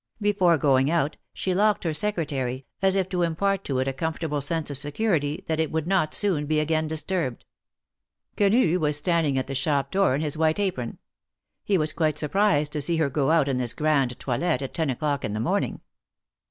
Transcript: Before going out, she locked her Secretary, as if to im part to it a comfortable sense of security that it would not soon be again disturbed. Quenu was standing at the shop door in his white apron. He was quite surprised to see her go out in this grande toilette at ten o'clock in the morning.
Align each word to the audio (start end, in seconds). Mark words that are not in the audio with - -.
Before 0.19 0.57
going 0.57 0.89
out, 0.89 1.17
she 1.31 1.53
locked 1.53 1.83
her 1.83 1.93
Secretary, 1.93 2.65
as 2.81 2.95
if 2.95 3.07
to 3.09 3.23
im 3.23 3.35
part 3.35 3.63
to 3.65 3.77
it 3.77 3.87
a 3.87 3.93
comfortable 3.93 4.41
sense 4.41 4.71
of 4.71 4.79
security 4.79 5.43
that 5.45 5.59
it 5.59 5.71
would 5.71 5.85
not 5.85 6.15
soon 6.15 6.47
be 6.47 6.59
again 6.59 6.87
disturbed. 6.87 7.45
Quenu 8.35 8.79
was 8.79 8.97
standing 8.97 9.37
at 9.37 9.45
the 9.45 9.53
shop 9.53 9.91
door 9.91 10.15
in 10.15 10.21
his 10.21 10.39
white 10.39 10.57
apron. 10.59 10.97
He 11.63 11.77
was 11.77 11.93
quite 11.93 12.17
surprised 12.17 12.71
to 12.71 12.81
see 12.81 12.97
her 12.97 13.11
go 13.11 13.29
out 13.29 13.47
in 13.47 13.59
this 13.59 13.75
grande 13.75 14.17
toilette 14.19 14.63
at 14.63 14.73
ten 14.73 14.89
o'clock 14.89 15.23
in 15.23 15.33
the 15.33 15.39
morning. 15.39 15.81